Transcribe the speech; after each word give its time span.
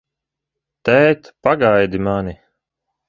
Tēt, 0.89 1.29
pagaidi 1.49 2.01
mani! 2.09 2.35